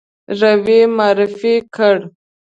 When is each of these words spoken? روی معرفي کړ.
روی 0.39 0.79
معرفي 0.97 1.55
کړ. 1.75 1.97